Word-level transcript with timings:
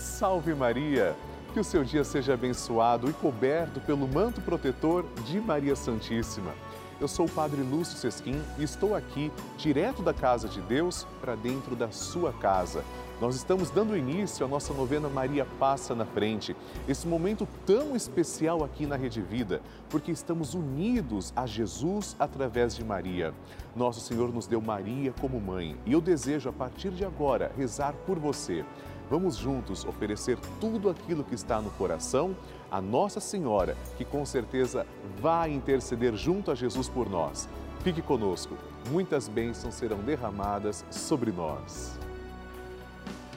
Salve 0.00 0.54
Maria! 0.54 1.14
Que 1.52 1.60
o 1.60 1.64
seu 1.64 1.84
dia 1.84 2.04
seja 2.04 2.32
abençoado 2.32 3.10
e 3.10 3.12
coberto 3.12 3.80
pelo 3.80 4.08
manto 4.08 4.40
protetor 4.40 5.04
de 5.26 5.38
Maria 5.38 5.76
Santíssima. 5.76 6.52
Eu 6.98 7.06
sou 7.06 7.26
o 7.26 7.30
Padre 7.30 7.60
Lúcio 7.62 7.98
Sesquim 7.98 8.40
e 8.58 8.62
estou 8.62 8.94
aqui, 8.94 9.30
direto 9.58 10.02
da 10.02 10.14
casa 10.14 10.48
de 10.48 10.60
Deus, 10.62 11.06
para 11.20 11.34
dentro 11.34 11.76
da 11.76 11.90
sua 11.90 12.32
casa. 12.32 12.82
Nós 13.20 13.36
estamos 13.36 13.68
dando 13.70 13.96
início 13.96 14.44
à 14.46 14.48
nossa 14.48 14.72
novena 14.72 15.06
Maria 15.06 15.46
Passa 15.58 15.94
na 15.94 16.06
Frente. 16.06 16.56
Esse 16.88 17.06
momento 17.06 17.46
tão 17.66 17.94
especial 17.94 18.64
aqui 18.64 18.86
na 18.86 18.96
Rede 18.96 19.20
Vida, 19.20 19.60
porque 19.90 20.10
estamos 20.10 20.54
unidos 20.54 21.30
a 21.36 21.46
Jesus 21.46 22.16
através 22.18 22.74
de 22.74 22.82
Maria. 22.82 23.34
Nosso 23.76 24.00
Senhor 24.00 24.32
nos 24.32 24.46
deu 24.46 24.60
Maria 24.62 25.12
como 25.20 25.38
mãe 25.38 25.76
e 25.84 25.92
eu 25.92 26.00
desejo, 26.00 26.48
a 26.48 26.52
partir 26.52 26.90
de 26.90 27.04
agora, 27.04 27.52
rezar 27.56 27.92
por 28.06 28.18
você. 28.18 28.64
Vamos 29.10 29.34
juntos 29.34 29.84
oferecer 29.84 30.38
tudo 30.60 30.88
aquilo 30.88 31.24
que 31.24 31.34
está 31.34 31.60
no 31.60 31.70
coração 31.72 32.36
a 32.70 32.80
Nossa 32.80 33.18
Senhora, 33.18 33.76
que 33.98 34.04
com 34.04 34.24
certeza 34.24 34.86
vai 35.20 35.50
interceder 35.50 36.14
junto 36.14 36.52
a 36.52 36.54
Jesus 36.54 36.88
por 36.88 37.10
nós. 37.10 37.48
Fique 37.80 38.00
conosco, 38.00 38.56
muitas 38.88 39.26
bênçãos 39.26 39.74
serão 39.74 39.98
derramadas 39.98 40.84
sobre 40.92 41.32
nós. 41.32 41.98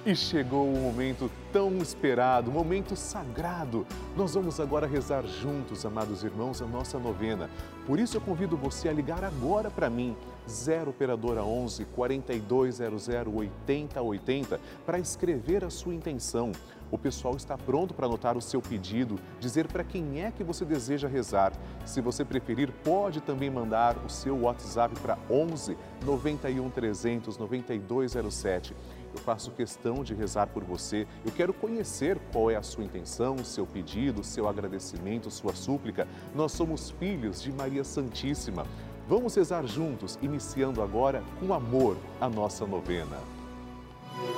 E 0.06 0.14
chegou 0.18 0.68
o 0.68 0.78
momento 0.78 1.32
tão 1.54 1.78
esperado, 1.78 2.52
momento 2.52 2.94
sagrado. 2.94 3.88
Nós 4.18 4.34
vamos 4.34 4.60
agora 4.60 4.86
rezar 4.86 5.26
juntos, 5.26 5.86
amados 5.86 6.26
irmãos, 6.26 6.62
a 6.62 6.66
nossa 6.66 7.00
novena. 7.00 7.50
Por 7.88 7.98
isso 7.98 8.18
eu 8.18 8.22
convido 8.22 8.58
você 8.58 8.90
a 8.90 8.94
ligar 8.94 9.24
agora 9.24 9.72
para 9.72 9.90
mim, 9.90 10.14
0 10.46 10.90
operadora 10.90 11.42
11 11.46 11.86
4200 11.86 13.08
8080, 13.34 14.60
para 14.86 15.00
escrever 15.00 15.64
a 15.64 15.70
sua 15.70 15.96
intenção. 15.96 16.52
O 16.92 16.98
pessoal 16.98 17.38
está 17.38 17.58
pronto 17.58 17.94
para 17.94 18.06
anotar 18.06 18.38
o 18.38 18.42
seu 18.42 18.62
pedido, 18.62 19.18
dizer 19.40 19.68
para 19.68 19.86
quem 19.86 20.22
é 20.22 20.32
que 20.32 20.44
você 20.44 20.66
deseja 20.66 21.08
rezar. 21.08 21.54
Se 21.86 22.02
você 22.02 22.26
preferir, 22.26 22.72
pode 22.84 23.22
também 23.22 23.50
mandar 23.50 23.96
o 24.06 24.10
seu 24.10 24.42
WhatsApp 24.42 25.00
para 25.00 25.18
11 25.30 25.78
91 26.06 26.70
300 26.70 27.38
9207. 27.38 28.76
Eu 29.14 29.20
faço 29.20 29.52
questão 29.52 30.04
de 30.04 30.14
rezar 30.14 30.48
por 30.48 30.64
você. 30.64 31.08
Eu 31.24 31.32
quero 31.32 31.54
conhecer 31.54 32.20
qual 32.32 32.50
é 32.50 32.56
a 32.56 32.64
sua 32.64 32.84
intenção, 32.84 33.44
seu 33.44 33.66
pedido, 33.66 34.24
seu 34.24 34.48
agradecimento, 34.48 35.30
sua 35.30 35.54
súplica. 35.54 36.08
Nós 36.34 36.52
somos 36.52 36.90
filhos 36.92 37.42
de 37.42 37.52
Maria 37.52 37.84
Santíssima. 37.84 38.66
Vamos 39.08 39.36
rezar 39.36 39.66
juntos, 39.68 40.18
iniciando 40.22 40.82
agora 40.82 41.24
com 41.40 41.54
amor 41.54 41.98
a 42.20 42.28
nossa 42.28 42.66
novena. 42.66 43.18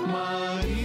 Maria 0.08 0.84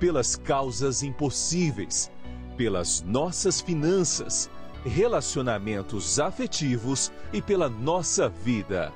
pelas 0.00 0.34
causas 0.34 1.02
impossíveis, 1.02 2.10
pelas 2.56 3.02
nossas 3.02 3.60
finanças, 3.60 4.50
relacionamentos 4.82 6.18
afetivos 6.18 7.12
e 7.32 7.42
pela 7.42 7.68
nossa 7.68 8.28
vida. 8.28 8.90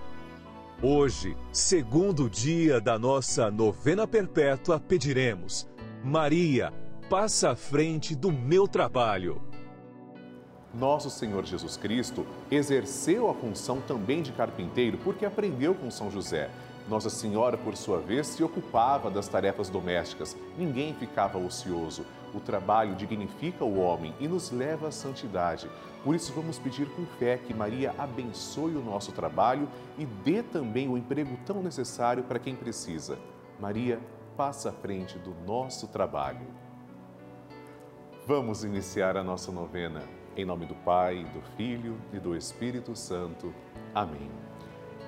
Hoje, 0.83 1.37
segundo 1.53 2.29
dia 2.29 2.81
da 2.81 2.99
nossa 2.99 3.51
novena 3.51 4.07
perpétua, 4.07 4.81
pediremos: 4.81 5.69
Maria, 6.03 6.73
passa 7.09 7.51
à 7.51 7.57
frente 7.57 8.15
do 8.17 8.33
meu 8.33 8.67
trabalho. 8.67 9.41
Nosso 10.73 11.09
Senhor 11.09 11.45
Jesus 11.45 11.77
Cristo 11.77 12.27
exerceu 12.51 13.31
a 13.31 13.35
função 13.35 13.81
também 13.81 14.23
de 14.23 14.33
carpinteiro 14.33 14.99
porque 15.05 15.25
aprendeu 15.25 15.75
com 15.75 15.91
São 15.91 16.11
José. 16.11 16.51
Nossa 16.89 17.09
Senhora, 17.09 17.57
por 17.57 17.77
sua 17.77 17.99
vez, 17.99 18.27
se 18.27 18.45
ocupava 18.45 19.11
das 19.11 19.27
tarefas 19.27 19.71
domésticas. 19.71 20.37
Ninguém 20.59 20.93
ficava 20.95 21.39
ocioso. 21.39 22.05
O 22.35 22.41
trabalho 22.41 22.95
dignifica 22.95 23.65
o 23.65 23.79
homem 23.79 24.15
e 24.21 24.29
nos 24.29 24.51
leva 24.51 24.89
à 24.89 24.91
santidade. 24.93 25.71
Por 26.03 26.15
isso, 26.15 26.33
vamos 26.35 26.59
pedir 26.59 26.87
com 26.91 27.07
fé 27.19 27.39
que 27.39 27.55
Maria 27.55 27.95
abençoe 27.97 28.77
o 28.77 28.85
nosso 28.85 29.13
trabalho 29.13 29.67
e 29.97 30.05
dê 30.05 30.43
também 30.43 30.87
o 30.87 30.99
emprego 30.99 31.39
tão 31.47 31.63
necessário 31.63 32.25
para 32.25 32.39
quem 32.39 32.55
precisa. 32.55 33.19
Maria, 33.59 33.99
passa 34.37 34.69
à 34.69 34.73
frente 34.73 35.19
do 35.19 35.35
nosso 35.47 35.89
trabalho. 35.89 36.47
Vamos 38.27 38.63
iniciar 38.63 39.17
a 39.17 39.25
nossa 39.25 39.51
novena. 39.51 40.03
Em 40.37 40.45
nome 40.45 40.67
do 40.67 40.75
Pai, 40.75 41.25
do 41.33 41.41
Filho 41.57 41.97
e 42.13 42.19
do 42.19 42.37
Espírito 42.37 42.95
Santo. 42.95 43.55
Amém. 43.95 44.29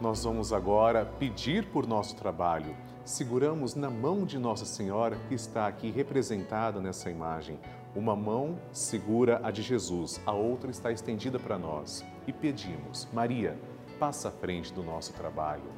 Nós 0.00 0.24
vamos 0.24 0.52
agora 0.52 1.04
pedir 1.18 1.66
por 1.66 1.86
nosso 1.86 2.16
trabalho. 2.16 2.74
Seguramos 3.04 3.74
na 3.74 3.90
mão 3.90 4.24
de 4.24 4.38
Nossa 4.38 4.64
Senhora, 4.64 5.16
que 5.28 5.34
está 5.34 5.66
aqui 5.66 5.90
representada 5.90 6.80
nessa 6.80 7.10
imagem. 7.10 7.58
Uma 7.94 8.16
mão 8.16 8.58
segura 8.72 9.40
a 9.42 9.50
de 9.50 9.62
Jesus, 9.62 10.20
a 10.24 10.32
outra 10.32 10.70
está 10.70 10.90
estendida 10.90 11.38
para 11.38 11.58
nós. 11.58 12.04
E 12.26 12.32
pedimos: 12.32 13.06
Maria, 13.12 13.58
passa 13.98 14.28
à 14.28 14.32
frente 14.32 14.72
do 14.72 14.82
nosso 14.82 15.12
trabalho. 15.12 15.70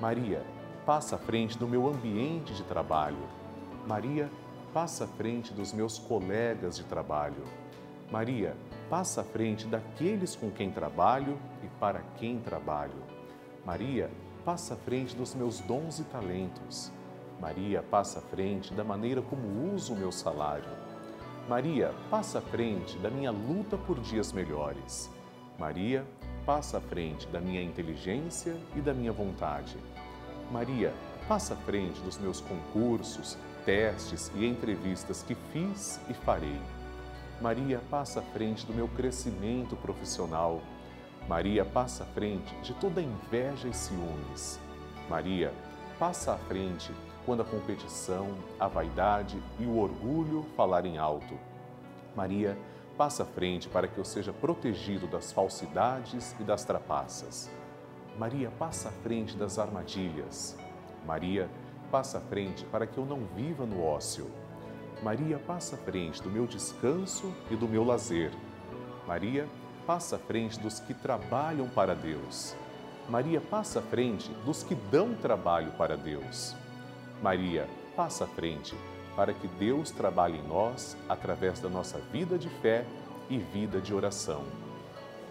Maria, 0.00 0.42
passa 0.86 1.16
à 1.16 1.18
frente 1.18 1.58
do 1.58 1.68
meu 1.68 1.86
ambiente 1.86 2.54
de 2.54 2.62
trabalho. 2.62 3.28
Maria, 3.86 4.30
passa 4.72 5.04
à 5.04 5.06
frente 5.06 5.52
dos 5.52 5.72
meus 5.72 5.98
colegas 5.98 6.76
de 6.76 6.84
trabalho. 6.84 7.44
Maria, 8.10 8.56
passa 8.88 9.20
à 9.20 9.24
frente 9.24 9.66
daqueles 9.66 10.34
com 10.34 10.50
quem 10.50 10.70
trabalho 10.70 11.38
e 11.62 11.68
para 11.78 12.00
quem 12.16 12.38
trabalho. 12.38 13.09
Maria, 13.64 14.10
passa 14.44 14.74
à 14.74 14.76
frente 14.76 15.14
dos 15.14 15.34
meus 15.34 15.60
dons 15.60 15.98
e 15.98 16.04
talentos. 16.04 16.90
Maria, 17.40 17.82
passa 17.82 18.18
à 18.18 18.22
frente 18.22 18.72
da 18.74 18.82
maneira 18.82 19.20
como 19.20 19.72
uso 19.74 19.92
o 19.92 19.96
meu 19.96 20.10
salário. 20.10 20.70
Maria, 21.48 21.94
passa 22.10 22.38
à 22.38 22.42
frente 22.42 22.96
da 22.98 23.10
minha 23.10 23.30
luta 23.30 23.76
por 23.76 23.98
dias 24.00 24.32
melhores. 24.32 25.10
Maria, 25.58 26.06
passa 26.46 26.78
à 26.78 26.80
frente 26.80 27.26
da 27.28 27.40
minha 27.40 27.62
inteligência 27.62 28.56
e 28.74 28.80
da 28.80 28.94
minha 28.94 29.12
vontade. 29.12 29.76
Maria, 30.50 30.92
passa 31.28 31.54
à 31.54 31.56
frente 31.58 32.00
dos 32.00 32.18
meus 32.18 32.40
concursos, 32.40 33.36
testes 33.64 34.32
e 34.34 34.46
entrevistas 34.46 35.22
que 35.22 35.34
fiz 35.52 36.00
e 36.08 36.14
farei. 36.14 36.60
Maria 37.40 37.80
passa 37.90 38.20
à 38.20 38.22
frente 38.22 38.66
do 38.66 38.74
meu 38.74 38.88
crescimento 38.88 39.76
profissional. 39.76 40.62
Maria 41.28 41.64
passa 41.64 42.04
à 42.04 42.06
frente 42.06 42.54
de 42.62 42.74
toda 42.74 43.00
inveja 43.00 43.68
e 43.68 43.74
ciúmes. 43.74 44.58
Maria 45.08 45.52
passa 45.98 46.34
à 46.34 46.38
frente 46.38 46.92
quando 47.24 47.42
a 47.42 47.44
competição, 47.44 48.34
a 48.58 48.66
vaidade 48.66 49.40
e 49.58 49.64
o 49.64 49.78
orgulho 49.78 50.44
falarem 50.56 50.98
alto. 50.98 51.38
Maria 52.16 52.58
passa 52.96 53.22
à 53.22 53.26
frente 53.26 53.68
para 53.68 53.86
que 53.86 53.98
eu 53.98 54.04
seja 54.04 54.32
protegido 54.32 55.06
das 55.06 55.32
falsidades 55.32 56.34
e 56.40 56.42
das 56.42 56.64
trapaças. 56.64 57.50
Maria 58.18 58.50
passa 58.58 58.88
à 58.88 58.92
frente 58.92 59.36
das 59.36 59.58
armadilhas. 59.58 60.58
Maria 61.06 61.48
passa 61.90 62.18
à 62.18 62.20
frente 62.20 62.64
para 62.66 62.86
que 62.86 62.98
eu 62.98 63.04
não 63.04 63.24
viva 63.34 63.64
no 63.64 63.82
ócio. 63.82 64.30
Maria 65.02 65.38
passa 65.38 65.76
à 65.76 65.78
frente 65.78 66.22
do 66.22 66.30
meu 66.30 66.46
descanso 66.46 67.32
e 67.50 67.56
do 67.56 67.66
meu 67.66 67.84
lazer. 67.84 68.32
Maria 69.06 69.46
passa 69.46 69.69
à 69.88 70.18
frente 70.18 70.58
dos 70.60 70.80
que 70.80 70.94
trabalham 70.94 71.68
para 71.68 71.94
Deus. 71.94 72.54
Maria 73.08 73.40
passa 73.40 73.80
à 73.80 73.82
frente 73.82 74.30
dos 74.44 74.62
que 74.62 74.74
dão 74.74 75.14
trabalho 75.14 75.72
para 75.72 75.96
Deus. 75.96 76.54
Maria 77.22 77.68
passa 77.96 78.24
à 78.24 78.26
frente 78.26 78.74
para 79.16 79.34
que 79.34 79.48
Deus 79.48 79.90
trabalhe 79.90 80.38
em 80.38 80.46
nós 80.46 80.96
através 81.08 81.60
da 81.60 81.68
nossa 81.68 81.98
vida 82.12 82.38
de 82.38 82.48
fé 82.48 82.84
e 83.28 83.38
vida 83.38 83.80
de 83.80 83.92
oração. 83.92 84.44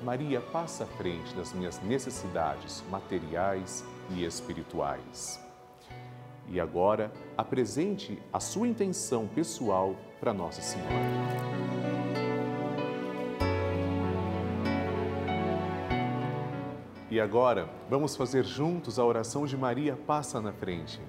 Maria 0.04 0.40
passa 0.40 0.84
à 0.84 0.88
frente 0.88 1.34
das 1.36 1.54
minhas 1.54 1.82
necessidades 1.82 2.84
materiais 2.90 3.84
e 4.12 4.24
espirituais. 4.24 5.40
E 6.48 6.60
agora, 6.60 7.12
apresente 7.38 8.18
a 8.32 8.40
sua 8.40 8.68
intenção 8.68 9.28
pessoal 9.28 9.96
para 10.20 10.34
Nossa 10.34 10.62
Senhora. 10.62 11.79
E 17.12 17.20
agora, 17.20 17.68
vamos 17.90 18.16
fazer 18.16 18.46
juntos 18.46 19.00
a 19.00 19.04
oração 19.04 19.48
de 19.48 19.58
Maria 19.58 19.96
Passa 19.96 20.40
na 20.40 20.54
Frente. 20.54 21.02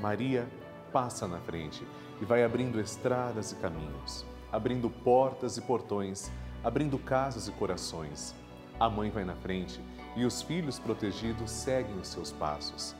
Maria 0.00 0.48
passa 0.90 1.28
na 1.28 1.38
frente 1.38 1.86
e 2.20 2.24
vai 2.24 2.42
abrindo 2.42 2.80
estradas 2.80 3.52
e 3.52 3.56
caminhos, 3.56 4.24
abrindo 4.50 4.88
portas 4.88 5.58
e 5.58 5.60
portões, 5.60 6.30
abrindo 6.64 6.98
casas 6.98 7.46
e 7.46 7.52
corações. 7.52 8.34
A 8.80 8.88
mãe 8.88 9.10
vai 9.10 9.24
na 9.24 9.34
frente 9.34 9.80
e 10.16 10.24
os 10.24 10.40
filhos 10.40 10.78
protegidos 10.78 11.50
seguem 11.50 11.98
os 11.98 12.08
seus 12.08 12.32
passos. 12.32 12.94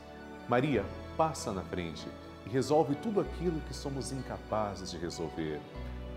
Maria 0.47 0.85
passa 1.17 1.51
na 1.51 1.63
frente 1.63 2.07
e 2.45 2.49
resolve 2.49 2.93
tudo 2.95 3.21
aquilo 3.21 3.59
que 3.61 3.73
somos 3.73 4.11
incapazes 4.11 4.91
de 4.91 4.97
resolver. 4.97 5.59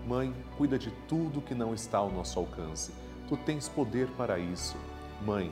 Mãe, 0.05 0.33
cuida 0.57 0.77
de 0.77 0.91
tudo 1.07 1.41
que 1.41 1.55
não 1.55 1.73
está 1.73 1.97
ao 1.97 2.11
nosso 2.11 2.37
alcance. 2.37 2.93
Tu 3.27 3.35
tens 3.37 3.67
poder 3.67 4.07
para 4.15 4.37
isso. 4.39 4.77
Mãe, 5.25 5.51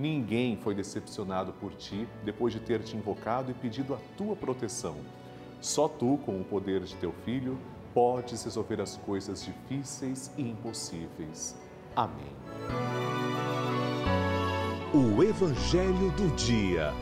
Ninguém 0.00 0.56
foi 0.56 0.74
decepcionado 0.74 1.52
por 1.52 1.74
ti 1.74 2.08
depois 2.24 2.54
de 2.54 2.60
ter 2.60 2.82
te 2.82 2.96
invocado 2.96 3.50
e 3.50 3.54
pedido 3.54 3.94
a 3.94 3.98
tua 4.16 4.34
proteção. 4.34 4.96
Só 5.60 5.88
tu, 5.88 6.18
com 6.24 6.40
o 6.40 6.44
poder 6.44 6.80
de 6.84 6.96
teu 6.96 7.12
filho, 7.22 7.58
podes 7.92 8.42
resolver 8.42 8.80
as 8.80 8.96
coisas 8.96 9.44
difíceis 9.44 10.32
e 10.38 10.42
impossíveis. 10.42 11.54
Amém. 11.94 12.32
O 14.94 15.22
Evangelho 15.22 16.10
do 16.12 16.34
Dia. 16.34 16.94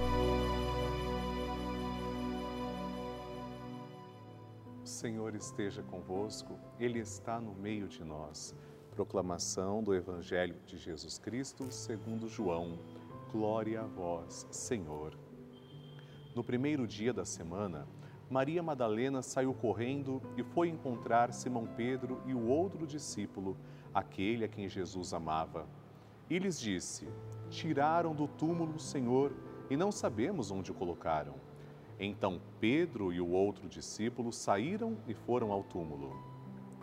O 4.83 4.87
Senhor 4.89 5.37
esteja 5.37 5.85
convosco, 5.85 6.59
Ele 6.81 6.99
está 6.99 7.41
no 7.41 7.55
meio 7.55 7.87
de 7.87 8.03
nós. 8.03 8.57
Proclamação 8.99 9.81
do 9.81 9.95
Evangelho 9.95 10.57
de 10.67 10.77
Jesus 10.77 11.19
Cristo 11.21 11.71
segundo 11.71 12.29
João. 12.29 12.81
Glória 13.31 13.83
a 13.83 13.87
vós, 13.87 14.45
Senhor. 14.51 15.17
No 16.35 16.43
primeiro 16.43 16.85
dia 16.85 17.13
da 17.13 17.25
semana, 17.25 17.87
Maria 18.29 18.61
Madalena 18.61 19.23
saiu 19.23 19.55
correndo 19.55 20.21
e 20.37 20.43
foi 20.43 20.69
encontrar 20.69 21.33
Simão 21.33 21.65
Pedro 21.77 22.21
e 22.27 22.35
o 22.35 22.49
outro 22.49 22.89
discípulo, 22.89 23.57
aquele 23.95 24.45
a 24.45 24.49
quem 24.49 24.69
Jesus 24.69 25.15
amava. 25.15 25.69
E 26.29 26.37
lhes 26.37 26.59
disse: 26.59 27.07
Tiraram 27.51 28.17
do 28.17 28.27
túmulo 28.27 28.75
o 28.75 28.81
Senhor 28.81 29.33
e 29.71 29.77
não 29.77 29.93
sabemos 29.93 30.51
onde 30.51 30.73
o 30.73 30.75
colocaram. 30.75 31.37
Então 32.01 32.41
Pedro 32.59 33.13
e 33.13 33.21
o 33.21 33.31
outro 33.31 33.69
discípulo 33.69 34.33
saíram 34.33 34.99
e 35.07 35.15
foram 35.15 35.53
ao 35.53 35.63
túmulo. 35.63 36.21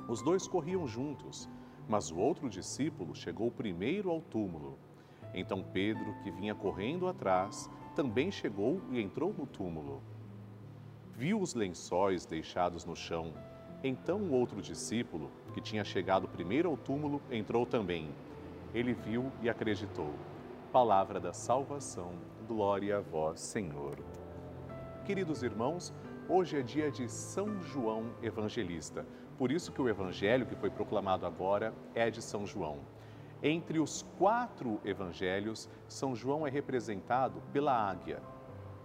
Os 0.08 0.22
dois 0.22 0.48
corriam 0.48 0.88
juntos, 0.88 1.50
mas 1.88 2.12
o 2.12 2.18
outro 2.18 2.50
discípulo 2.50 3.16
chegou 3.16 3.52
primeiro 3.52 4.10
ao 4.10 4.22
túmulo. 4.22 4.78
Então 5.34 5.64
Pedro, 5.64 6.16
que 6.24 6.32
vinha 6.32 6.56
correndo 6.56 7.08
atrás, 7.08 7.70
também 7.96 8.32
chegou 8.32 8.82
e 8.92 9.02
entrou 9.02 9.34
no 9.34 9.46
túmulo 9.46 10.02
viu 11.16 11.40
os 11.40 11.54
lençóis 11.54 12.26
deixados 12.26 12.84
no 12.84 12.96
chão. 12.96 13.34
Então 13.84 14.20
o 14.20 14.32
outro 14.32 14.62
discípulo, 14.62 15.32
que 15.54 15.62
tinha 15.62 15.84
chegado 15.84 16.28
primeiro 16.28 16.70
ao 16.70 16.76
túmulo, 16.76 17.22
entrou 17.32 17.66
também. 17.66 18.10
Ele 18.74 18.94
viu 18.94 19.32
e 19.42 19.50
acreditou. 19.50 20.14
Palavra 20.72 21.20
da 21.20 21.32
salvação, 21.32 22.12
glória 22.48 22.98
a 22.98 23.02
vós, 23.02 23.40
Senhor. 23.40 23.98
Queridos 25.06 25.42
irmãos, 25.42 25.94
hoje 26.28 26.60
é 26.60 26.62
dia 26.62 26.92
de 26.92 27.08
São 27.08 27.62
João 27.62 28.08
Evangelista. 28.22 29.06
Por 29.38 29.52
isso 29.52 29.72
que 29.72 29.82
o 29.82 29.90
evangelho 29.90 30.46
que 30.46 30.56
foi 30.56 30.70
proclamado 30.70 31.26
agora 31.26 31.74
é 31.94 32.10
de 32.10 32.22
São 32.22 32.46
João. 32.46 32.80
Entre 33.44 33.80
os 33.80 34.04
quatro 34.18 34.80
evangelhos, 34.84 35.70
São 35.88 36.16
João 36.16 36.48
é 36.48 36.50
representado 36.50 37.42
pela 37.52 37.74
águia, 37.74 38.22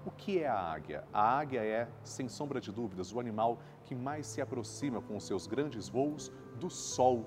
o 0.05 0.11
que 0.11 0.39
é 0.39 0.49
a 0.49 0.59
águia? 0.59 1.05
A 1.13 1.39
águia 1.39 1.63
é, 1.63 1.87
sem 2.03 2.27
sombra 2.27 2.59
de 2.59 2.73
dúvidas, 2.73 3.13
o 3.13 3.21
animal 3.21 3.59
que 3.85 3.95
mais 3.95 4.27
se 4.27 4.41
aproxima 4.41 5.03
com 5.03 5.17
os 5.17 5.25
seus 5.25 5.47
grandes 5.47 5.89
voos 5.89 6.33
do 6.59 6.71
sol. 6.71 7.27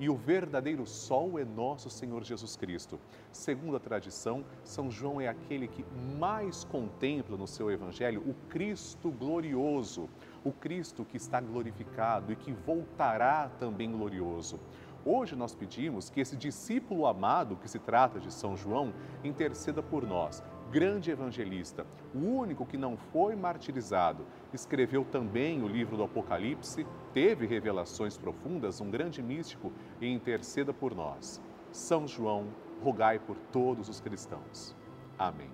E 0.00 0.08
o 0.08 0.14
verdadeiro 0.14 0.86
sol 0.86 1.38
é 1.38 1.44
nosso 1.44 1.90
Senhor 1.90 2.22
Jesus 2.22 2.56
Cristo. 2.56 3.00
Segundo 3.32 3.76
a 3.76 3.80
tradição, 3.80 4.44
São 4.62 4.90
João 4.90 5.20
é 5.20 5.26
aquele 5.26 5.66
que 5.66 5.84
mais 6.18 6.62
contempla 6.62 7.36
no 7.36 7.46
seu 7.46 7.70
evangelho 7.70 8.22
o 8.24 8.34
Cristo 8.48 9.10
glorioso, 9.10 10.08
o 10.44 10.52
Cristo 10.52 11.04
que 11.04 11.16
está 11.16 11.40
glorificado 11.40 12.32
e 12.32 12.36
que 12.36 12.52
voltará 12.52 13.50
também 13.58 13.90
glorioso. 13.90 14.60
Hoje 15.04 15.34
nós 15.34 15.54
pedimos 15.54 16.10
que 16.10 16.20
esse 16.20 16.36
discípulo 16.36 17.06
amado 17.06 17.56
que 17.56 17.68
se 17.68 17.78
trata 17.78 18.20
de 18.20 18.32
São 18.32 18.56
João 18.56 18.92
interceda 19.24 19.82
por 19.82 20.06
nós 20.06 20.42
grande 20.70 21.10
evangelista, 21.10 21.86
o 22.14 22.18
único 22.18 22.66
que 22.66 22.76
não 22.76 22.96
foi 22.96 23.34
martirizado, 23.34 24.26
escreveu 24.52 25.04
também 25.04 25.62
o 25.62 25.68
livro 25.68 25.96
do 25.96 26.02
Apocalipse, 26.02 26.86
teve 27.12 27.46
revelações 27.46 28.16
profundas, 28.16 28.80
um 28.80 28.90
grande 28.90 29.22
místico 29.22 29.72
e 30.00 30.06
interceda 30.06 30.72
por 30.72 30.94
nós. 30.94 31.40
São 31.72 32.06
João, 32.06 32.48
rogai 32.82 33.18
por 33.18 33.36
todos 33.52 33.88
os 33.88 34.00
cristãos. 34.00 34.74
Amém. 35.18 35.50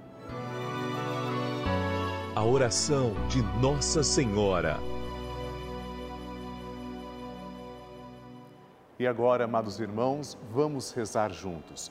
A 2.34 2.44
oração 2.44 3.14
de 3.28 3.42
Nossa 3.60 4.02
Senhora. 4.02 4.76
E 8.98 9.06
agora, 9.06 9.44
amados 9.44 9.80
irmãos, 9.80 10.38
vamos 10.50 10.92
rezar 10.92 11.32
juntos. 11.32 11.90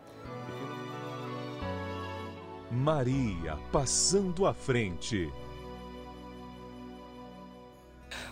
Maria 2.71 3.57
passando 3.69 4.45
à 4.47 4.53
frente. 4.53 5.29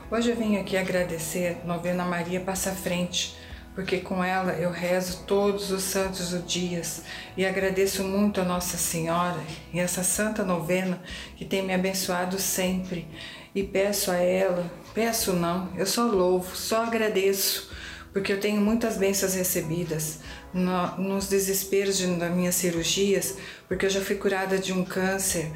Hoje 0.10 0.30
eu 0.32 0.36
vim 0.36 0.58
aqui 0.58 0.78
agradecer 0.78 1.58
a 1.62 1.68
Novena 1.68 2.06
Maria 2.06 2.40
Passa 2.40 2.72
Frente, 2.72 3.36
porque 3.76 4.00
com 4.00 4.24
ela 4.24 4.54
eu 4.54 4.72
rezo 4.72 5.24
todos 5.28 5.72
os 5.72 5.84
santos 5.84 6.32
os 6.32 6.48
dias 6.48 7.04
e 7.36 7.46
agradeço 7.46 8.04
muito 8.04 8.40
a 8.40 8.46
Nossa 8.46 8.78
Senhora 8.78 9.40
e 9.74 9.80
essa 9.80 10.04
santa 10.04 10.44
novena 10.44 11.02
que 11.36 11.44
tem 11.44 11.62
me 11.62 11.74
abençoado 11.74 12.40
sempre. 12.40 13.06
E 13.54 13.62
peço 13.62 14.10
a 14.10 14.16
ela, 14.16 14.72
peço 14.94 15.34
não, 15.34 15.70
eu 15.76 15.86
só 15.86 16.04
louvo, 16.04 16.56
só 16.56 16.86
agradeço, 16.86 17.72
porque 18.14 18.34
eu 18.34 18.40
tenho 18.40 18.62
muitas 18.62 18.98
bênçãos 18.98 19.34
recebidas 19.34 20.20
no, 20.54 20.98
nos 20.98 21.28
desesperos 21.28 21.98
de, 21.98 22.08
das 22.16 22.34
minhas 22.34 22.56
cirurgias, 22.56 23.36
porque 23.68 23.86
eu 23.86 23.90
já 23.90 24.02
fui 24.02 24.16
curada 24.16 24.58
de 24.58 24.74
um 24.74 24.84
câncer, 24.84 25.52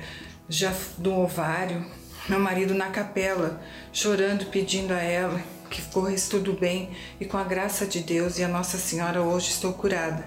já 0.48 0.74
do 0.98 1.14
ovário, 1.14 1.86
meu 2.30 2.40
marido 2.40 2.74
na 2.74 2.90
capela, 2.90 3.62
chorando, 3.92 4.46
pedindo 4.46 4.94
a 4.94 5.02
ela 5.02 5.42
que 5.70 5.82
corresse 5.92 6.30
tudo 6.30 6.54
bem 6.54 6.92
e 7.20 7.26
com 7.26 7.36
a 7.36 7.44
graça 7.44 7.86
de 7.86 8.00
Deus 8.02 8.38
e 8.38 8.44
a 8.44 8.48
Nossa 8.48 8.78
Senhora 8.78 9.24
hoje 9.24 9.50
estou 9.50 9.74
curada. 9.74 10.24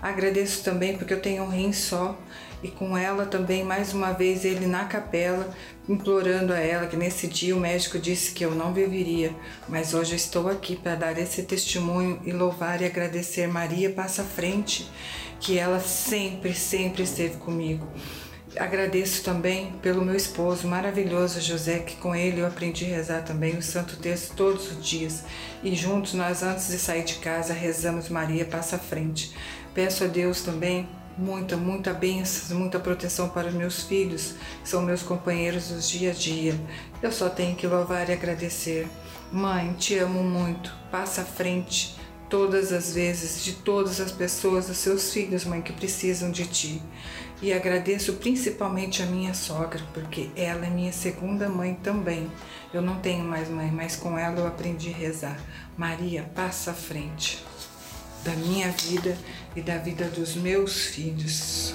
Agradeço 0.00 0.62
também 0.62 0.96
porque 0.96 1.12
eu 1.12 1.20
tenho 1.20 1.42
um 1.42 1.48
rim 1.48 1.72
só 1.72 2.16
e 2.64 2.70
com 2.70 2.96
ela 2.96 3.26
também 3.26 3.62
mais 3.62 3.92
uma 3.92 4.12
vez 4.12 4.42
ele 4.42 4.66
na 4.66 4.86
capela 4.86 5.54
implorando 5.86 6.50
a 6.50 6.58
ela 6.58 6.86
que 6.86 6.96
nesse 6.96 7.26
dia 7.28 7.54
o 7.54 7.60
médico 7.60 7.98
disse 7.98 8.32
que 8.32 8.42
eu 8.42 8.52
não 8.54 8.72
viveria, 8.72 9.36
mas 9.68 9.92
hoje 9.92 10.12
eu 10.12 10.16
estou 10.16 10.48
aqui 10.48 10.74
para 10.74 10.94
dar 10.94 11.18
esse 11.18 11.42
testemunho 11.42 12.22
e 12.24 12.32
louvar 12.32 12.80
e 12.80 12.86
agradecer 12.86 13.46
Maria 13.46 13.90
passa 13.90 14.22
à 14.22 14.24
frente 14.24 14.90
que 15.38 15.58
ela 15.58 15.78
sempre 15.78 16.54
sempre 16.54 17.02
esteve 17.02 17.36
comigo. 17.36 17.86
Agradeço 18.56 19.22
também 19.24 19.72
pelo 19.82 20.02
meu 20.02 20.14
esposo 20.14 20.66
maravilhoso 20.66 21.40
José, 21.40 21.80
que 21.80 21.96
com 21.96 22.14
ele 22.14 22.40
eu 22.40 22.46
aprendi 22.46 22.86
a 22.86 22.96
rezar 22.96 23.22
também 23.24 23.58
o 23.58 23.62
Santo 23.62 23.96
Texto 23.96 24.34
todos 24.36 24.70
os 24.70 24.86
dias. 24.86 25.24
E 25.62 25.74
juntos 25.74 26.14
nós, 26.14 26.42
antes 26.42 26.68
de 26.68 26.78
sair 26.78 27.02
de 27.02 27.16
casa, 27.16 27.52
rezamos 27.52 28.08
Maria 28.08 28.44
Passa 28.44 28.76
à 28.76 28.78
Frente. 28.78 29.34
Peço 29.74 30.04
a 30.04 30.06
Deus 30.06 30.42
também 30.42 30.88
muita, 31.16 31.56
muita 31.56 31.92
bênção, 31.92 32.58
muita 32.58 32.78
proteção 32.78 33.28
para 33.28 33.48
os 33.48 33.54
meus 33.54 33.82
filhos, 33.82 34.34
que 34.62 34.68
são 34.68 34.82
meus 34.82 35.02
companheiros 35.02 35.68
dos 35.68 35.88
dia 35.88 36.10
a 36.10 36.14
dia. 36.14 36.54
Eu 37.02 37.12
só 37.12 37.28
tenho 37.28 37.56
que 37.56 37.66
louvar 37.66 38.08
e 38.08 38.12
agradecer. 38.12 38.88
Mãe, 39.32 39.72
te 39.74 39.96
amo 39.98 40.22
muito. 40.22 40.72
Passa 40.90 41.22
à 41.22 41.24
frente 41.24 41.96
todas 42.28 42.72
as 42.72 42.94
vezes, 42.94 43.44
de 43.44 43.52
todas 43.52 44.00
as 44.00 44.10
pessoas, 44.10 44.66
dos 44.66 44.78
seus 44.78 45.12
filhos, 45.12 45.44
mãe, 45.44 45.62
que 45.62 45.72
precisam 45.72 46.30
de 46.30 46.46
ti. 46.46 46.82
E 47.42 47.52
agradeço 47.52 48.14
principalmente 48.14 49.02
a 49.02 49.06
minha 49.06 49.34
sogra, 49.34 49.82
porque 49.92 50.30
ela 50.36 50.66
é 50.66 50.70
minha 50.70 50.92
segunda 50.92 51.48
mãe 51.48 51.74
também. 51.82 52.30
Eu 52.72 52.80
não 52.80 52.98
tenho 53.00 53.24
mais 53.24 53.48
mãe, 53.48 53.70
mas 53.70 53.96
com 53.96 54.18
ela 54.18 54.40
eu 54.40 54.46
aprendi 54.46 54.90
a 54.90 54.96
rezar. 54.96 55.38
Maria, 55.76 56.22
passa 56.34 56.70
à 56.70 56.74
frente 56.74 57.44
da 58.24 58.32
minha 58.32 58.70
vida 58.70 59.16
e 59.56 59.62
da 59.62 59.78
vida 59.78 60.08
dos 60.08 60.34
meus 60.34 60.86
filhos. 60.86 61.74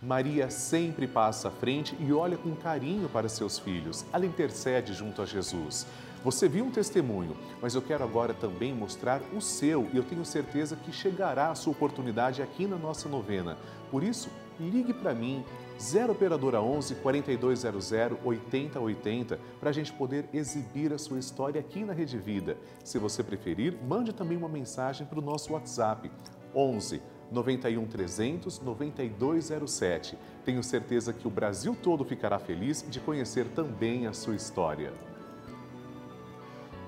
Maria 0.00 0.50
sempre 0.50 1.06
passa 1.06 1.48
à 1.48 1.50
frente 1.50 1.96
e 1.98 2.12
olha 2.12 2.36
com 2.36 2.54
carinho 2.54 3.08
para 3.08 3.28
seus 3.28 3.58
filhos. 3.58 4.04
Ela 4.12 4.26
intercede 4.26 4.92
junto 4.92 5.22
a 5.22 5.24
Jesus. 5.24 5.86
Você 6.24 6.48
viu 6.48 6.66
um 6.66 6.70
testemunho, 6.70 7.36
mas 7.60 7.74
eu 7.74 7.82
quero 7.82 8.04
agora 8.04 8.34
também 8.34 8.74
mostrar 8.74 9.22
o 9.32 9.40
seu 9.40 9.88
e 9.92 9.96
eu 9.96 10.02
tenho 10.02 10.24
certeza 10.24 10.76
que 10.76 10.92
chegará 10.92 11.50
a 11.50 11.54
sua 11.54 11.72
oportunidade 11.72 12.42
aqui 12.42 12.66
na 12.66 12.76
nossa 12.76 13.08
novena. 13.08 13.56
Por 13.90 14.02
isso, 14.02 14.28
ligue 14.60 14.92
para 14.92 15.14
mim, 15.14 15.44
0 15.82 16.12
Operadora 16.12 16.62
11 16.62 16.94
4200 16.94 17.92
8080, 18.24 19.40
para 19.58 19.70
a 19.70 19.72
gente 19.72 19.92
poder 19.92 20.28
exibir 20.32 20.92
a 20.92 20.98
sua 20.98 21.18
história 21.18 21.60
aqui 21.60 21.84
na 21.84 21.92
Rede 21.92 22.16
Vida. 22.16 22.56
Se 22.84 22.98
você 22.98 23.20
preferir, 23.20 23.76
mande 23.88 24.12
também 24.12 24.38
uma 24.38 24.48
mensagem 24.48 25.04
para 25.04 25.18
o 25.18 25.22
nosso 25.22 25.52
WhatsApp, 25.52 26.08
11 26.54 27.02
91 27.32 27.86
300 27.86 28.60
9207. 28.60 30.16
Tenho 30.44 30.62
certeza 30.62 31.12
que 31.12 31.26
o 31.26 31.30
Brasil 31.30 31.76
todo 31.82 32.04
ficará 32.04 32.38
feliz 32.38 32.84
de 32.88 33.00
conhecer 33.00 33.48
também 33.48 34.06
a 34.06 34.12
sua 34.12 34.36
história. 34.36 34.92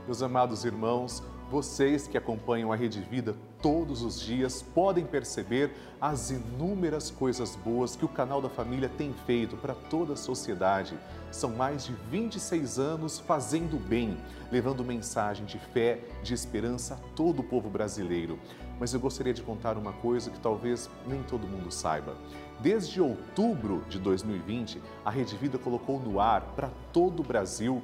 Meus 0.07 0.23
amados 0.23 0.65
irmãos, 0.65 1.21
vocês 1.55 2.09
que 2.09 2.19
acompanham 2.19 2.73
a 2.73 2.77
Rede 2.77 3.01
Vida 3.01 3.37
todos 3.63 4.03
os 4.03 4.21
dias 4.21 4.61
podem 4.61 5.07
perceber 5.07 5.71
as 6.01 6.33
inúmeras 6.33 7.13
coisas 7.13 7.55
boas 7.55 7.95
que 7.95 8.05
o 8.05 8.09
canal 8.09 8.43
da 8.43 8.49
família 8.49 8.89
tem 8.89 9.13
feito 9.25 9.57
para 9.59 9.73
toda 9.73 10.15
a 10.15 10.17
sociedade. 10.17 10.99
São 11.31 11.51
mais 11.51 11.85
de 11.85 11.93
26 12.11 12.81
anos 12.81 13.21
fazendo 13.21 13.79
bem, 13.79 14.17
levando 14.51 14.83
mensagem 14.83 15.47
de 15.47 15.61
fé, 15.61 16.01
de 16.25 16.35
esperança 16.35 16.95
a 16.95 17.15
todo 17.15 17.39
o 17.39 17.45
povo 17.45 17.71
brasileiro. 17.71 18.37
Mas 18.81 18.93
eu 18.93 18.99
gostaria 18.99 19.33
de 19.33 19.41
contar 19.41 19.79
uma 19.79 19.93
coisa 19.93 20.33
que 20.33 20.41
talvez 20.41 20.91
nem 21.07 21.23
todo 21.23 21.47
mundo 21.47 21.71
saiba. 21.71 22.17
Desde 22.59 23.01
outubro 23.01 23.85
de 23.89 24.01
2020, 24.01 24.83
a 25.05 25.11
Rede 25.11 25.37
Vida 25.37 25.57
colocou 25.57 26.01
no 26.01 26.19
ar 26.19 26.43
para 26.57 26.73
todo 26.93 27.21
o 27.21 27.25
Brasil 27.25 27.81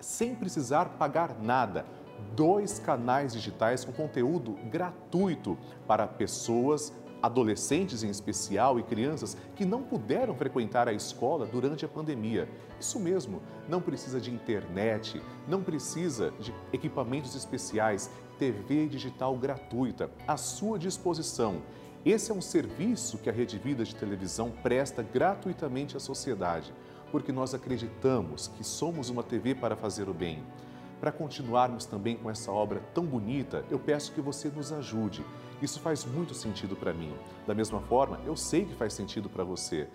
sem 0.00 0.34
precisar 0.34 0.96
pagar 0.98 1.40
nada. 1.40 1.86
Dois 2.34 2.78
canais 2.78 3.32
digitais 3.32 3.84
com 3.84 3.92
conteúdo 3.92 4.56
gratuito 4.70 5.56
para 5.86 6.06
pessoas 6.06 6.92
adolescentes 7.24 8.02
em 8.02 8.10
especial 8.10 8.78
e 8.78 8.82
crianças 8.82 9.34
que 9.56 9.64
não 9.64 9.82
puderam 9.82 10.34
frequentar 10.34 10.88
a 10.88 10.92
escola 10.92 11.46
durante 11.46 11.82
a 11.82 11.88
pandemia. 11.88 12.46
Isso 12.78 13.00
mesmo, 13.00 13.40
não 13.66 13.80
precisa 13.80 14.20
de 14.20 14.30
internet, 14.30 15.22
não 15.48 15.62
precisa 15.62 16.32
de 16.38 16.54
equipamentos 16.70 17.34
especiais, 17.34 18.10
TV 18.38 18.86
digital 18.88 19.34
gratuita 19.38 20.10
à 20.28 20.36
sua 20.36 20.78
disposição. 20.78 21.62
Esse 22.04 22.30
é 22.30 22.34
um 22.34 22.42
serviço 22.42 23.16
que 23.16 23.30
a 23.30 23.32
Rede 23.32 23.58
Vida 23.58 23.84
de 23.84 23.94
Televisão 23.94 24.52
presta 24.62 25.02
gratuitamente 25.02 25.96
à 25.96 26.00
sociedade, 26.00 26.74
porque 27.10 27.32
nós 27.32 27.54
acreditamos 27.54 28.48
que 28.48 28.62
somos 28.62 29.08
uma 29.08 29.22
TV 29.22 29.54
para 29.54 29.74
fazer 29.74 30.10
o 30.10 30.12
bem. 30.12 30.42
Para 31.00 31.12
continuarmos 31.12 31.84
também 31.84 32.16
com 32.16 32.30
essa 32.30 32.50
obra 32.50 32.80
tão 32.94 33.04
bonita, 33.04 33.64
eu 33.70 33.78
peço 33.78 34.12
que 34.12 34.20
você 34.20 34.48
nos 34.48 34.72
ajude. 34.72 35.24
Isso 35.60 35.80
faz 35.80 36.04
muito 36.04 36.34
sentido 36.34 36.76
para 36.76 36.92
mim. 36.92 37.12
Da 37.46 37.54
mesma 37.54 37.80
forma, 37.80 38.20
eu 38.24 38.36
sei 38.36 38.64
que 38.64 38.74
faz 38.74 38.92
sentido 38.92 39.28
para 39.28 39.44
você. 39.44 39.88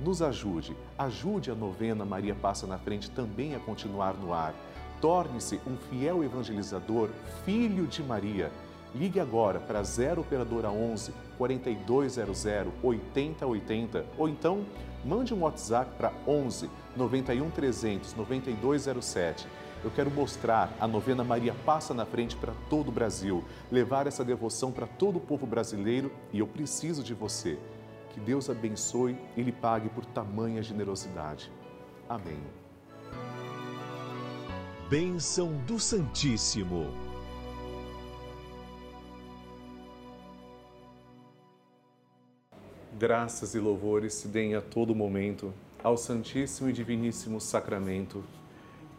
Nos 0.00 0.22
ajude, 0.22 0.76
ajude 0.96 1.50
a 1.50 1.54
novena 1.54 2.04
Maria 2.04 2.34
Passa 2.34 2.66
na 2.66 2.78
Frente 2.78 3.10
também 3.10 3.54
a 3.54 3.60
continuar 3.60 4.14
no 4.14 4.32
ar. 4.32 4.54
Torne-se 5.00 5.60
um 5.66 5.76
fiel 5.76 6.24
evangelizador, 6.24 7.10
filho 7.44 7.86
de 7.86 8.02
Maria. 8.02 8.50
Ligue 8.94 9.20
agora 9.20 9.60
para 9.60 9.82
0 9.82 10.22
Operadora 10.22 10.70
11 10.70 11.12
4200 11.38 12.44
8080 12.82 14.04
ou 14.18 14.28
então 14.28 14.64
mande 15.04 15.32
um 15.32 15.42
WhatsApp 15.42 15.92
para 15.96 16.12
11 16.26 16.68
91 16.96 17.50
300 17.50 18.14
9207 18.14 19.46
eu 19.82 19.90
quero 19.90 20.10
mostrar 20.10 20.76
a 20.78 20.86
novena 20.86 21.24
Maria 21.24 21.54
Passa 21.64 21.94
na 21.94 22.04
Frente 22.04 22.36
para 22.36 22.52
todo 22.68 22.88
o 22.88 22.92
Brasil, 22.92 23.42
levar 23.70 24.06
essa 24.06 24.24
devoção 24.24 24.70
para 24.70 24.86
todo 24.86 25.16
o 25.16 25.20
povo 25.20 25.46
brasileiro 25.46 26.12
e 26.32 26.38
eu 26.38 26.46
preciso 26.46 27.02
de 27.02 27.14
você. 27.14 27.58
Que 28.10 28.20
Deus 28.20 28.50
abençoe 28.50 29.16
e 29.36 29.42
lhe 29.42 29.52
pague 29.52 29.88
por 29.88 30.04
tamanha 30.04 30.62
generosidade. 30.62 31.50
Amém. 32.08 32.40
Bênção 34.88 35.52
do 35.66 35.78
Santíssimo. 35.78 36.88
Graças 42.98 43.54
e 43.54 43.58
louvores 43.58 44.12
se 44.12 44.28
deem 44.28 44.54
a 44.54 44.60
todo 44.60 44.94
momento 44.94 45.54
ao 45.82 45.96
Santíssimo 45.96 46.68
e 46.68 46.72
Diviníssimo 46.72 47.40
Sacramento 47.40 48.22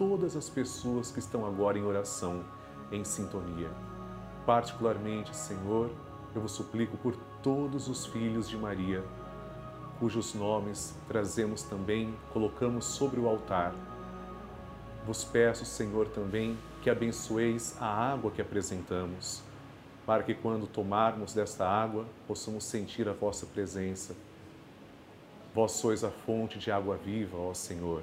todas 0.00 0.34
as 0.34 0.48
pessoas 0.48 1.10
que 1.10 1.18
estão 1.18 1.44
agora 1.44 1.78
em 1.78 1.82
oração, 1.82 2.42
em 2.90 3.04
sintonia. 3.04 3.70
Particularmente, 4.46 5.36
Senhor, 5.36 5.90
eu 6.34 6.40
vos 6.40 6.52
suplico 6.52 6.96
por 6.96 7.14
todos 7.42 7.86
os 7.86 8.06
filhos 8.06 8.48
de 8.48 8.56
Maria, 8.56 9.04
cujos 9.98 10.32
nomes 10.32 10.94
trazemos 11.06 11.64
também, 11.64 12.14
colocamos 12.32 12.86
sobre 12.86 13.20
o 13.20 13.28
altar. 13.28 13.74
Vos 15.06 15.22
peço, 15.22 15.66
Senhor, 15.66 16.08
também 16.08 16.56
que 16.80 16.88
abençoeis 16.88 17.76
a 17.78 17.84
água 17.84 18.30
que 18.30 18.40
apresentamos, 18.40 19.42
para 20.06 20.22
que 20.22 20.32
quando 20.32 20.66
tomarmos 20.66 21.34
desta 21.34 21.68
água 21.68 22.06
possamos 22.26 22.64
sentir 22.64 23.06
a 23.06 23.12
vossa 23.12 23.44
presença. 23.44 24.16
Vós 25.54 25.72
sois 25.72 26.02
a 26.02 26.10
fonte 26.10 26.58
de 26.58 26.70
água 26.70 26.96
viva, 26.96 27.36
ó 27.36 27.52
Senhor. 27.52 28.02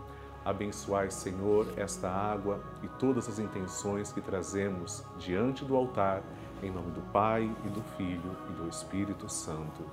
Abençoai, 0.43 1.11
Senhor, 1.11 1.67
esta 1.77 2.09
água 2.09 2.59
e 2.81 2.87
todas 2.87 3.29
as 3.29 3.37
intenções 3.37 4.11
que 4.11 4.21
trazemos 4.21 5.03
diante 5.19 5.63
do 5.63 5.75
altar, 5.75 6.23
em 6.63 6.71
nome 6.71 6.91
do 6.91 7.01
Pai 7.11 7.43
e 7.63 7.69
do 7.69 7.83
Filho 7.95 8.35
e 8.49 8.53
do 8.53 8.67
Espírito 8.67 9.29
Santo. 9.29 9.85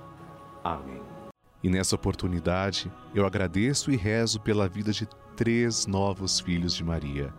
Amém. 0.63 1.01
E 1.61 1.69
nessa 1.69 1.95
oportunidade, 1.95 2.91
eu 3.13 3.25
agradeço 3.25 3.91
e 3.91 3.95
rezo 3.95 4.39
pela 4.39 4.67
vida 4.67 4.91
de 4.91 5.07
três 5.35 5.85
novos 5.85 6.39
filhos 6.39 6.73
de 6.73 6.83
Maria. 6.83 7.33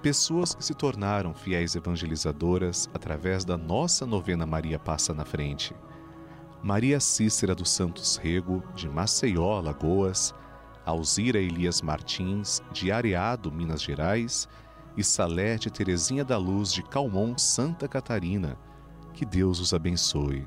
Pessoas 0.00 0.54
que 0.54 0.64
se 0.64 0.72
tornaram 0.72 1.34
fiéis 1.34 1.74
evangelizadoras 1.74 2.88
através 2.94 3.44
da 3.44 3.56
nossa 3.56 4.06
novena 4.06 4.46
Maria 4.46 4.78
Passa 4.78 5.12
na 5.12 5.24
Frente. 5.24 5.74
Maria 6.62 7.00
Cícera 7.00 7.54
dos 7.54 7.70
Santos 7.70 8.16
Rego, 8.16 8.62
de 8.74 8.88
Maceió, 8.88 9.60
Lagoas, 9.60 10.34
Alzira 10.86 11.38
Elias 11.38 11.82
Martins, 11.82 12.62
de 12.72 12.92
Areado, 12.92 13.50
Minas 13.50 13.82
Gerais, 13.82 14.48
e 14.96 15.02
Salete 15.02 15.68
Terezinha 15.68 16.24
da 16.24 16.38
Luz, 16.38 16.72
de 16.72 16.82
Calmon, 16.82 17.36
Santa 17.36 17.88
Catarina. 17.88 18.56
Que 19.12 19.26
Deus 19.26 19.58
os 19.60 19.74
abençoe. 19.74 20.46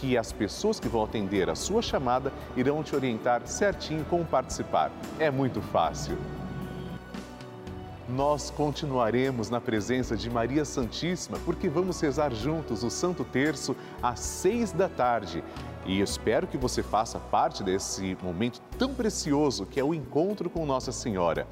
que 0.00 0.16
as 0.16 0.32
pessoas 0.32 0.78
que 0.78 0.88
vão 0.88 1.04
atender 1.04 1.50
a 1.50 1.54
sua 1.54 1.82
chamada 1.82 2.32
irão 2.56 2.82
te 2.82 2.94
orientar 2.94 3.46
certinho 3.46 4.04
como 4.04 4.24
participar. 4.24 4.90
É 5.18 5.30
muito 5.30 5.60
fácil. 5.60 6.16
Nós 8.08 8.48
continuaremos 8.48 9.50
na 9.50 9.60
presença 9.60 10.16
de 10.16 10.30
Maria 10.30 10.64
Santíssima 10.64 11.38
porque 11.44 11.68
vamos 11.68 12.00
rezar 12.00 12.32
juntos 12.32 12.82
o 12.82 12.88
Santo 12.88 13.22
Terço 13.22 13.76
às 14.02 14.20
seis 14.20 14.72
da 14.72 14.88
tarde. 14.88 15.44
E 15.84 16.00
espero 16.00 16.46
que 16.46 16.56
você 16.56 16.82
faça 16.82 17.18
parte 17.18 17.62
desse 17.62 18.16
momento 18.22 18.62
tão 18.78 18.94
precioso 18.94 19.66
que 19.66 19.80
é 19.80 19.84
o 19.84 19.92
encontro 19.92 20.48
com 20.48 20.64
Nossa 20.64 20.92
Senhora. 20.92 21.48